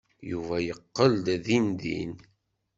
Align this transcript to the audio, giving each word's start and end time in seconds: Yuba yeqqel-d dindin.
Yuba 0.31 0.55
yeqqel-d 0.67 1.27
dindin. 1.45 2.13